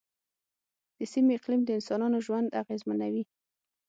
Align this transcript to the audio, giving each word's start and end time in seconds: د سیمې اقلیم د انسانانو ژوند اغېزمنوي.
د 0.97 0.99
سیمې 1.13 1.31
اقلیم 1.37 1.61
د 1.65 1.69
انسانانو 1.77 2.17
ژوند 2.25 2.55
اغېزمنوي. 2.61 3.23